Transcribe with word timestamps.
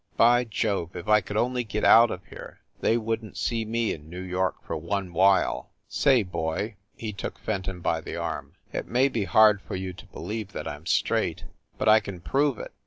By 0.17 0.45
Jove, 0.45 0.95
if 0.95 1.07
I 1.07 1.21
could 1.21 1.37
only 1.37 1.63
get 1.63 1.83
out 1.85 2.09
of 2.09 2.25
here 2.25 2.61
they 2.79 2.97
wouldn 2.97 3.33
t 3.33 3.37
see 3.37 3.65
me 3.65 3.93
in 3.93 4.09
New 4.09 4.19
York 4.23 4.55
for 4.65 4.75
one 4.75 5.13
while! 5.13 5.69
Say, 5.87 6.23
boy," 6.23 6.77
he 6.97 7.13
took 7.13 7.37
Fenton 7.37 7.81
by 7.81 8.01
the 8.01 8.15
arm, 8.15 8.53
"it 8.73 8.87
may 8.87 9.09
be 9.09 9.25
hard 9.25 9.61
for 9.61 9.75
you 9.75 9.93
to 9.93 10.07
believe 10.07 10.53
that 10.53 10.67
I 10.67 10.73
m 10.73 10.87
straight, 10.87 11.43
but 11.77 11.87
I 11.87 11.99
can 11.99 12.19
prove 12.19 12.57
it. 12.57 12.73